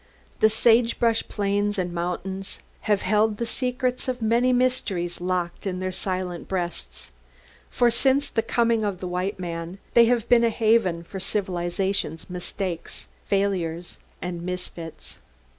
[0.39, 2.59] The sagebrush plains and mountains
[2.89, 7.11] have held the secrets of many Mysteries locked in their silent breasts,
[7.69, 12.31] for, since the coming of the White Man, they have been a haven for civilization's
[12.31, 15.19] Mistakes, Failures and Misfits.